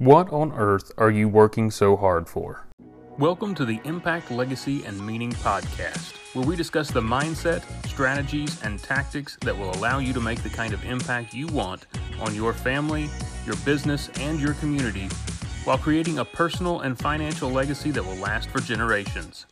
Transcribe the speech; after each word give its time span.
What 0.00 0.32
on 0.32 0.52
earth 0.52 0.92
are 0.96 1.10
you 1.10 1.28
working 1.28 1.70
so 1.70 1.94
hard 1.94 2.26
for? 2.26 2.66
Welcome 3.18 3.54
to 3.56 3.66
the 3.66 3.82
Impact, 3.84 4.30
Legacy, 4.30 4.82
and 4.86 4.98
Meaning 5.06 5.30
podcast, 5.30 6.16
where 6.34 6.46
we 6.46 6.56
discuss 6.56 6.90
the 6.90 7.02
mindset, 7.02 7.62
strategies, 7.86 8.62
and 8.62 8.82
tactics 8.82 9.36
that 9.42 9.54
will 9.54 9.70
allow 9.72 9.98
you 9.98 10.14
to 10.14 10.20
make 10.20 10.42
the 10.42 10.48
kind 10.48 10.72
of 10.72 10.82
impact 10.86 11.34
you 11.34 11.48
want 11.48 11.84
on 12.18 12.34
your 12.34 12.54
family, 12.54 13.10
your 13.44 13.56
business, 13.56 14.08
and 14.20 14.40
your 14.40 14.54
community 14.54 15.06
while 15.64 15.76
creating 15.76 16.20
a 16.20 16.24
personal 16.24 16.80
and 16.80 16.98
financial 16.98 17.50
legacy 17.50 17.90
that 17.90 18.02
will 18.02 18.16
last 18.16 18.48
for 18.48 18.60
generations. 18.60 19.44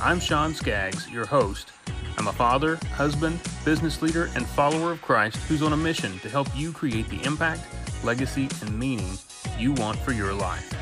I'm 0.00 0.20
Sean 0.20 0.54
Skaggs, 0.54 1.10
your 1.10 1.26
host. 1.26 1.72
I'm 2.18 2.28
a 2.28 2.32
father, 2.32 2.76
husband, 2.92 3.40
business 3.64 4.00
leader, 4.00 4.30
and 4.36 4.46
follower 4.46 4.92
of 4.92 5.02
Christ 5.02 5.38
who's 5.48 5.60
on 5.60 5.72
a 5.72 5.76
mission 5.76 6.20
to 6.20 6.28
help 6.28 6.46
you 6.54 6.70
create 6.70 7.08
the 7.08 7.20
impact, 7.24 7.62
legacy, 8.04 8.48
and 8.60 8.78
meaning 8.78 9.18
you 9.62 9.72
want 9.74 9.98
for 10.00 10.12
your 10.12 10.34
life. 10.34 10.74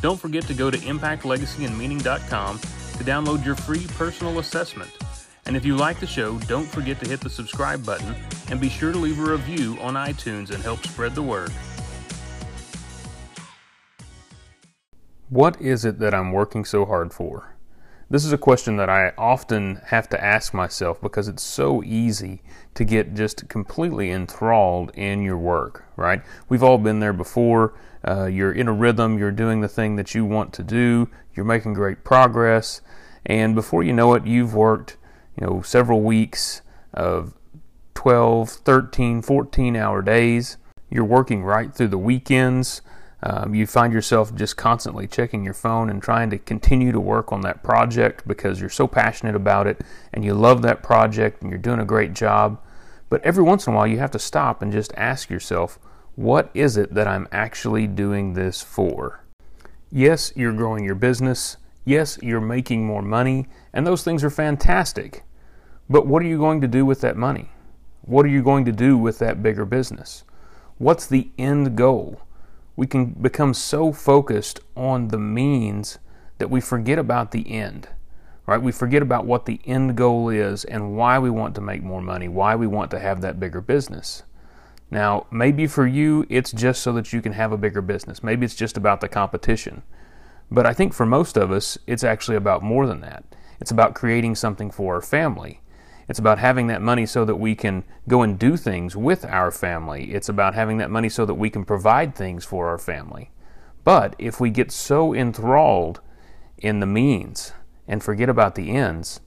Don't 0.00 0.20
forget 0.20 0.44
to 0.44 0.54
go 0.54 0.70
to 0.70 0.78
impactlegacyandmeaning.com 0.78 2.58
to 2.58 3.04
download 3.04 3.44
your 3.44 3.56
free 3.56 3.86
personal 3.98 4.38
assessment. 4.38 4.90
And 5.46 5.56
if 5.56 5.64
you 5.64 5.76
like 5.76 6.00
the 6.00 6.06
show, 6.06 6.38
don't 6.40 6.66
forget 6.66 7.00
to 7.00 7.08
hit 7.08 7.20
the 7.20 7.30
subscribe 7.30 7.84
button 7.84 8.14
and 8.48 8.60
be 8.60 8.68
sure 8.68 8.92
to 8.92 8.98
leave 8.98 9.18
a 9.18 9.30
review 9.30 9.76
on 9.80 9.94
iTunes 9.94 10.50
and 10.50 10.62
help 10.62 10.86
spread 10.86 11.14
the 11.14 11.22
word. 11.22 11.50
What 15.28 15.60
is 15.60 15.84
it 15.84 15.98
that 15.98 16.14
I'm 16.14 16.30
working 16.30 16.64
so 16.64 16.84
hard 16.84 17.12
for? 17.12 17.55
This 18.08 18.24
is 18.24 18.32
a 18.32 18.38
question 18.38 18.76
that 18.76 18.88
I 18.88 19.12
often 19.18 19.80
have 19.86 20.08
to 20.10 20.24
ask 20.24 20.54
myself 20.54 21.00
because 21.00 21.26
it's 21.26 21.42
so 21.42 21.82
easy 21.82 22.40
to 22.74 22.84
get 22.84 23.14
just 23.14 23.48
completely 23.48 24.12
enthralled 24.12 24.92
in 24.94 25.22
your 25.22 25.36
work, 25.36 25.84
right? 25.96 26.22
We've 26.48 26.62
all 26.62 26.78
been 26.78 27.00
there 27.00 27.12
before. 27.12 27.74
Uh, 28.06 28.26
you're 28.26 28.52
in 28.52 28.68
a 28.68 28.72
rhythm, 28.72 29.18
you're 29.18 29.32
doing 29.32 29.60
the 29.60 29.68
thing 29.68 29.96
that 29.96 30.14
you 30.14 30.24
want 30.24 30.52
to 30.52 30.62
do, 30.62 31.08
you're 31.34 31.44
making 31.44 31.74
great 31.74 32.04
progress, 32.04 32.80
and 33.24 33.56
before 33.56 33.82
you 33.82 33.92
know 33.92 34.14
it, 34.14 34.24
you've 34.24 34.54
worked, 34.54 34.96
you 35.40 35.44
know, 35.44 35.60
several 35.62 36.02
weeks 36.02 36.62
of 36.94 37.34
12, 37.94 38.50
13, 38.50 39.20
14 39.20 39.74
hour 39.74 40.00
days. 40.00 40.58
You're 40.88 41.04
working 41.04 41.42
right 41.42 41.74
through 41.74 41.88
the 41.88 41.98
weekends. 41.98 42.82
Um, 43.22 43.54
you 43.54 43.66
find 43.66 43.92
yourself 43.92 44.34
just 44.34 44.56
constantly 44.56 45.06
checking 45.06 45.42
your 45.42 45.54
phone 45.54 45.88
and 45.88 46.02
trying 46.02 46.30
to 46.30 46.38
continue 46.38 46.92
to 46.92 47.00
work 47.00 47.32
on 47.32 47.40
that 47.42 47.62
project 47.62 48.28
because 48.28 48.60
you're 48.60 48.68
so 48.68 48.86
passionate 48.86 49.34
about 49.34 49.66
it 49.66 49.80
and 50.12 50.24
you 50.24 50.34
love 50.34 50.62
that 50.62 50.82
project 50.82 51.40
and 51.40 51.50
you're 51.50 51.58
doing 51.58 51.80
a 51.80 51.84
great 51.84 52.12
job. 52.12 52.60
But 53.08 53.24
every 53.24 53.42
once 53.42 53.66
in 53.66 53.72
a 53.72 53.76
while, 53.76 53.86
you 53.86 53.98
have 53.98 54.10
to 54.12 54.18
stop 54.18 54.60
and 54.60 54.72
just 54.72 54.92
ask 54.96 55.30
yourself, 55.30 55.78
what 56.14 56.50
is 56.54 56.76
it 56.76 56.94
that 56.94 57.06
I'm 57.06 57.28
actually 57.30 57.86
doing 57.86 58.34
this 58.34 58.62
for? 58.62 59.24
Yes, 59.90 60.32
you're 60.34 60.52
growing 60.52 60.84
your 60.84 60.94
business. 60.94 61.56
Yes, 61.84 62.18
you're 62.20 62.40
making 62.40 62.84
more 62.84 63.02
money, 63.02 63.46
and 63.72 63.86
those 63.86 64.02
things 64.02 64.24
are 64.24 64.30
fantastic. 64.30 65.22
But 65.88 66.06
what 66.06 66.22
are 66.22 66.26
you 66.26 66.38
going 66.38 66.60
to 66.62 66.68
do 66.68 66.84
with 66.84 67.00
that 67.02 67.16
money? 67.16 67.50
What 68.02 68.26
are 68.26 68.30
you 68.30 68.42
going 68.42 68.64
to 68.64 68.72
do 68.72 68.98
with 68.98 69.20
that 69.20 69.42
bigger 69.42 69.64
business? 69.64 70.24
What's 70.78 71.06
the 71.06 71.30
end 71.38 71.76
goal? 71.76 72.20
We 72.76 72.86
can 72.86 73.06
become 73.06 73.54
so 73.54 73.92
focused 73.92 74.60
on 74.76 75.08
the 75.08 75.18
means 75.18 75.98
that 76.38 76.50
we 76.50 76.60
forget 76.60 76.98
about 76.98 77.32
the 77.32 77.50
end. 77.50 77.88
Right? 78.46 78.62
We 78.62 78.70
forget 78.70 79.02
about 79.02 79.26
what 79.26 79.46
the 79.46 79.60
end 79.64 79.96
goal 79.96 80.28
is 80.28 80.64
and 80.64 80.96
why 80.96 81.18
we 81.18 81.30
want 81.30 81.56
to 81.56 81.60
make 81.60 81.82
more 81.82 82.00
money, 82.00 82.28
why 82.28 82.54
we 82.54 82.68
want 82.68 82.92
to 82.92 83.00
have 83.00 83.20
that 83.20 83.40
bigger 83.40 83.60
business. 83.60 84.22
Now, 84.88 85.26
maybe 85.32 85.66
for 85.66 85.84
you, 85.84 86.26
it's 86.28 86.52
just 86.52 86.80
so 86.80 86.92
that 86.92 87.12
you 87.12 87.20
can 87.20 87.32
have 87.32 87.50
a 87.50 87.58
bigger 87.58 87.82
business. 87.82 88.22
Maybe 88.22 88.44
it's 88.44 88.54
just 88.54 88.76
about 88.76 89.00
the 89.00 89.08
competition. 89.08 89.82
But 90.48 90.64
I 90.64 90.72
think 90.74 90.94
for 90.94 91.04
most 91.04 91.36
of 91.36 91.50
us, 91.50 91.76
it's 91.88 92.04
actually 92.04 92.36
about 92.36 92.62
more 92.62 92.86
than 92.86 93.00
that. 93.00 93.24
It's 93.60 93.72
about 93.72 93.94
creating 93.94 94.36
something 94.36 94.70
for 94.70 94.94
our 94.94 95.02
family. 95.02 95.60
It's 96.08 96.18
about 96.18 96.38
having 96.38 96.68
that 96.68 96.82
money 96.82 97.04
so 97.04 97.24
that 97.24 97.36
we 97.36 97.54
can 97.54 97.84
go 98.08 98.22
and 98.22 98.38
do 98.38 98.56
things 98.56 98.94
with 98.94 99.24
our 99.24 99.50
family. 99.50 100.12
It's 100.12 100.28
about 100.28 100.54
having 100.54 100.78
that 100.78 100.90
money 100.90 101.08
so 101.08 101.26
that 101.26 101.34
we 101.34 101.50
can 101.50 101.64
provide 101.64 102.14
things 102.14 102.44
for 102.44 102.68
our 102.68 102.78
family. 102.78 103.30
But 103.82 104.14
if 104.18 104.40
we 104.40 104.50
get 104.50 104.70
so 104.70 105.14
enthralled 105.14 106.00
in 106.58 106.80
the 106.80 106.86
means 106.86 107.52
and 107.88 108.02
forget 108.02 108.28
about 108.28 108.54
the 108.54 108.70
ends, 108.70 109.20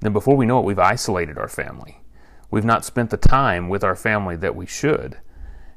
then 0.00 0.12
before 0.12 0.36
we 0.36 0.46
know 0.46 0.58
it, 0.58 0.64
we've 0.64 0.78
isolated 0.78 1.38
our 1.38 1.48
family. 1.48 2.02
We've 2.50 2.64
not 2.64 2.84
spent 2.84 3.10
the 3.10 3.16
time 3.16 3.68
with 3.68 3.82
our 3.82 3.96
family 3.96 4.36
that 4.36 4.54
we 4.54 4.66
should. 4.66 5.18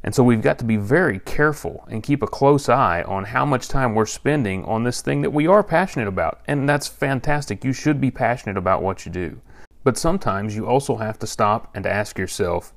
And 0.03 0.15
so 0.15 0.23
we've 0.23 0.41
got 0.41 0.59
to 0.59 0.65
be 0.65 0.77
very 0.77 1.19
careful 1.19 1.85
and 1.89 2.03
keep 2.03 2.23
a 2.23 2.27
close 2.27 2.69
eye 2.69 3.03
on 3.03 3.25
how 3.25 3.45
much 3.45 3.67
time 3.67 3.95
we're 3.95 4.05
spending 4.05 4.63
on 4.65 4.83
this 4.83 5.01
thing 5.01 5.21
that 5.21 5.33
we 5.33 5.47
are 5.47 5.63
passionate 5.63 6.07
about. 6.07 6.41
And 6.47 6.67
that's 6.69 6.87
fantastic. 6.87 7.65
You 7.65 7.73
should 7.73 7.99
be 7.99 8.11
passionate 8.11 8.55
about 8.55 8.81
what 8.81 9.05
you 9.05 9.11
do. 9.11 9.41
But 9.83 9.97
sometimes 9.97 10.55
you 10.55 10.67
also 10.67 10.97
have 10.97 11.19
to 11.19 11.27
stop 11.27 11.69
and 11.75 11.85
ask 11.85 12.17
yourself, 12.17 12.73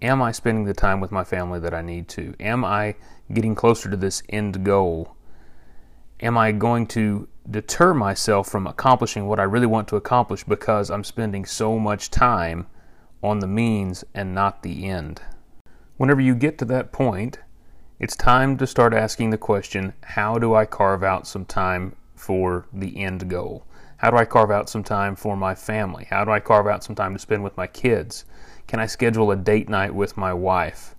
am 0.00 0.22
I 0.22 0.32
spending 0.32 0.64
the 0.64 0.74
time 0.74 1.00
with 1.00 1.10
my 1.10 1.24
family 1.24 1.58
that 1.60 1.74
I 1.74 1.82
need 1.82 2.08
to? 2.10 2.34
Am 2.38 2.64
I 2.64 2.94
getting 3.32 3.54
closer 3.54 3.90
to 3.90 3.96
this 3.96 4.22
end 4.28 4.64
goal? 4.64 5.16
Am 6.20 6.38
I 6.38 6.52
going 6.52 6.86
to 6.88 7.28
deter 7.50 7.92
myself 7.92 8.48
from 8.48 8.66
accomplishing 8.66 9.26
what 9.26 9.40
I 9.40 9.44
really 9.44 9.66
want 9.66 9.88
to 9.88 9.96
accomplish 9.96 10.44
because 10.44 10.90
I'm 10.90 11.04
spending 11.04 11.44
so 11.44 11.78
much 11.78 12.10
time 12.10 12.66
on 13.22 13.40
the 13.40 13.46
means 13.46 14.04
and 14.14 14.34
not 14.34 14.62
the 14.62 14.86
end? 14.86 15.22
Whenever 15.96 16.20
you 16.20 16.34
get 16.34 16.58
to 16.58 16.64
that 16.66 16.92
point, 16.92 17.38
it's 17.98 18.16
time 18.16 18.56
to 18.58 18.66
start 18.66 18.92
asking 18.94 19.30
the 19.30 19.38
question 19.38 19.94
how 20.02 20.38
do 20.38 20.54
I 20.54 20.66
carve 20.66 21.02
out 21.02 21.26
some 21.26 21.44
time 21.44 21.96
for 22.14 22.66
the 22.72 23.02
end 23.02 23.28
goal? 23.28 23.66
How 23.98 24.10
do 24.10 24.16
I 24.16 24.24
carve 24.24 24.50
out 24.50 24.68
some 24.68 24.82
time 24.82 25.16
for 25.16 25.36
my 25.36 25.54
family? 25.54 26.06
How 26.10 26.24
do 26.24 26.30
I 26.30 26.40
carve 26.40 26.66
out 26.66 26.84
some 26.84 26.94
time 26.94 27.14
to 27.14 27.18
spend 27.18 27.42
with 27.42 27.56
my 27.56 27.66
kids? 27.66 28.24
Can 28.66 28.80
I 28.80 28.86
schedule 28.86 29.30
a 29.30 29.36
date 29.36 29.68
night 29.68 29.94
with 29.94 30.16
my 30.16 30.32
wife? 30.32 30.94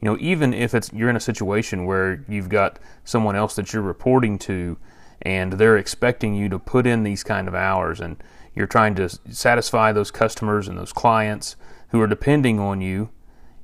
You 0.00 0.06
know, 0.10 0.16
even 0.20 0.52
if 0.52 0.74
it's 0.74 0.92
you're 0.92 1.10
in 1.10 1.16
a 1.16 1.20
situation 1.20 1.84
where 1.84 2.24
you've 2.28 2.48
got 2.48 2.78
someone 3.04 3.36
else 3.36 3.54
that 3.54 3.72
you're 3.72 3.82
reporting 3.82 4.38
to 4.40 4.76
and 5.22 5.52
they're 5.52 5.76
expecting 5.76 6.34
you 6.34 6.48
to 6.48 6.58
put 6.58 6.86
in 6.86 7.04
these 7.04 7.22
kind 7.22 7.46
of 7.46 7.54
hours 7.54 8.00
and 8.00 8.16
you're 8.54 8.66
trying 8.66 8.94
to 8.96 9.08
satisfy 9.30 9.92
those 9.92 10.10
customers 10.10 10.66
and 10.66 10.76
those 10.76 10.92
clients 10.92 11.56
who 11.90 12.00
are 12.00 12.08
depending 12.08 12.58
on 12.58 12.80
you, 12.80 13.10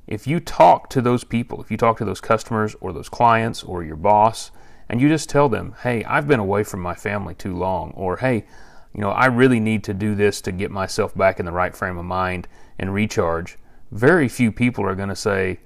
if 0.07 0.25
you 0.25 0.39
talk 0.39 0.89
to 0.89 1.01
those 1.01 1.23
people, 1.23 1.61
if 1.61 1.69
you 1.69 1.77
talk 1.77 1.97
to 1.97 2.05
those 2.05 2.21
customers 2.21 2.75
or 2.79 2.93
those 2.93 3.09
clients 3.09 3.63
or 3.63 3.83
your 3.83 3.95
boss, 3.95 4.51
and 4.89 4.99
you 4.99 5.07
just 5.07 5.29
tell 5.29 5.49
them, 5.49 5.75
hey, 5.83 6.03
I've 6.03 6.27
been 6.27 6.39
away 6.39 6.63
from 6.63 6.81
my 6.81 6.95
family 6.95 7.35
too 7.35 7.55
long, 7.55 7.91
or 7.91 8.17
hey, 8.17 8.45
you 8.93 9.01
know, 9.01 9.11
I 9.11 9.27
really 9.27 9.59
need 9.59 9.83
to 9.85 9.93
do 9.93 10.15
this 10.15 10.41
to 10.41 10.51
get 10.51 10.71
myself 10.71 11.15
back 11.15 11.39
in 11.39 11.45
the 11.45 11.51
right 11.51 11.75
frame 11.75 11.97
of 11.97 12.05
mind 12.05 12.47
and 12.79 12.93
recharge. 12.93 13.57
Very 13.91 14.27
few 14.27 14.51
people 14.51 14.85
are 14.85 14.95
going 14.95 15.09
to 15.09 15.15
say, 15.15 15.59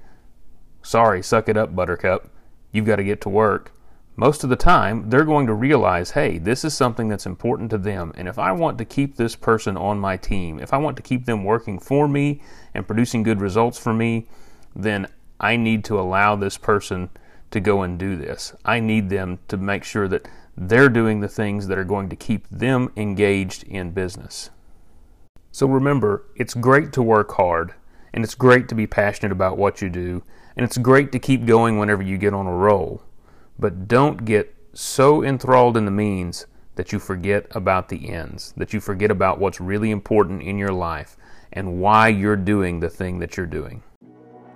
sorry, 0.82 1.24
suck 1.24 1.48
it 1.48 1.58
up, 1.58 1.76
Buttercup. 1.76 2.30
You've 2.72 2.86
got 2.86 2.98
to 2.98 3.04
get 3.04 3.22
to 3.22 3.30
work. 3.30 3.72
Most 4.16 4.44
of 4.44 4.50
the 4.50 4.56
time, 4.56 5.10
they're 5.10 5.26
going 5.26 5.48
to 5.48 5.54
realize, 5.54 6.12
hey, 6.12 6.38
this 6.38 6.64
is 6.64 6.76
something 6.76 7.08
that's 7.08 7.26
important 7.26 7.72
to 7.72 7.78
them. 7.78 8.12
And 8.16 8.28
if 8.28 8.38
I 8.38 8.52
want 8.52 8.78
to 8.78 8.86
keep 8.86 9.16
this 9.16 9.36
person 9.36 9.76
on 9.76 9.98
my 9.98 10.18
team, 10.18 10.60
if 10.60 10.74
I 10.74 10.78
want 10.78 10.98
to 10.98 11.04
keep 11.04 11.26
them 11.26 11.44
working 11.44 11.80
for 11.80 12.08
me 12.08 12.42
and 12.74 12.86
producing 12.86 13.24
good 13.24 13.42
results 13.42 13.80
for 13.80 13.94
me, 13.94 14.28
then 14.76 15.08
I 15.40 15.56
need 15.56 15.84
to 15.86 16.00
allow 16.00 16.36
this 16.36 16.58
person 16.58 17.10
to 17.54 17.60
go 17.60 17.82
and 17.82 17.98
do 17.98 18.16
this. 18.16 18.54
I 18.66 18.80
need 18.80 19.10
them 19.10 19.40
to 19.48 19.58
make 19.58 19.84
sure 19.84 20.08
that 20.10 20.28
they're 20.58 20.90
doing 20.90 21.22
the 21.22 21.28
things 21.28 21.68
that 21.68 21.78
are 21.78 21.84
going 21.84 22.10
to 22.10 22.16
keep 22.16 22.48
them 22.50 22.92
engaged 22.96 23.64
in 23.64 23.92
business. 23.92 24.50
So 25.52 25.68
remember, 25.68 26.26
it's 26.36 26.54
great 26.54 26.92
to 26.94 27.02
work 27.02 27.32
hard, 27.34 27.74
and 28.14 28.24
it's 28.24 28.36
great 28.36 28.68
to 28.70 28.76
be 28.76 28.88
passionate 28.88 29.32
about 29.32 29.58
what 29.58 29.82
you 29.82 29.90
do, 29.90 30.24
and 30.58 30.64
it's 30.64 30.78
great 30.78 31.12
to 31.12 31.20
keep 31.20 31.46
going 31.46 31.78
whenever 31.78 32.04
you 32.04 32.18
get 32.18 32.34
on 32.34 32.48
a 32.48 32.54
roll. 32.54 33.04
But 33.58 33.88
don't 33.88 34.26
get 34.26 34.56
so 34.74 35.24
enthralled 35.24 35.78
in 35.78 35.86
the 35.86 35.92
means 35.92 36.48
that 36.76 36.92
you 36.92 36.98
forget 36.98 37.46
about 37.52 37.90
the 37.90 38.10
ends, 38.10 38.54
that 38.58 38.74
you 38.74 38.80
forget 38.80 39.12
about 39.12 39.40
what's 39.40 39.62
really 39.62 39.92
important 39.92 40.42
in 40.42 40.58
your 40.58 40.74
life 40.74 41.16
and 41.52 41.80
why 41.80 42.08
you're 42.08 42.36
doing 42.36 42.80
the 42.80 42.90
thing 42.90 43.20
that 43.20 43.38
you're 43.38 43.46
doing. 43.46 43.84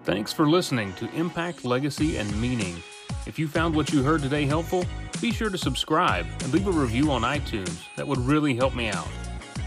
Thanks 0.07 0.31
for 0.31 0.47
listening 0.47 0.93
to 0.93 1.13
Impact, 1.13 1.65
Legacy, 1.65 2.15
and 2.15 2.33
Meaning. 2.39 2.81
If 3.25 3.37
you 3.37 3.45
found 3.45 3.75
what 3.75 3.91
you 3.91 4.03
heard 4.03 4.21
today 4.21 4.45
helpful, 4.45 4.85
be 5.19 5.33
sure 5.33 5.49
to 5.49 5.57
subscribe 5.57 6.25
and 6.43 6.53
leave 6.53 6.65
a 6.65 6.71
review 6.71 7.11
on 7.11 7.23
iTunes. 7.23 7.83
That 7.97 8.07
would 8.07 8.19
really 8.19 8.55
help 8.55 8.73
me 8.73 8.87
out. 8.87 9.09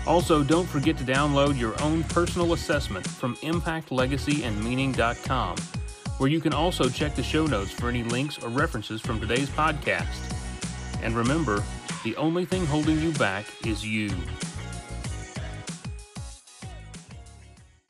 Also, 0.06 0.42
don't 0.42 0.66
forget 0.66 0.96
to 0.96 1.04
download 1.04 1.60
your 1.60 1.78
own 1.82 2.04
personal 2.04 2.54
assessment 2.54 3.06
from 3.06 3.36
impactlegacyandmeaning.com, 3.36 5.56
where 6.16 6.30
you 6.30 6.40
can 6.40 6.54
also 6.54 6.88
check 6.88 7.14
the 7.14 7.22
show 7.22 7.44
notes 7.44 7.72
for 7.72 7.90
any 7.90 8.02
links 8.02 8.38
or 8.38 8.48
references 8.48 9.02
from 9.02 9.20
today's 9.20 9.50
podcast. 9.50 10.16
And 11.02 11.14
remember, 11.14 11.62
the 12.02 12.16
only 12.16 12.46
thing 12.46 12.64
holding 12.64 12.98
you 12.98 13.12
back 13.12 13.44
is 13.66 13.86
you. 13.86 14.10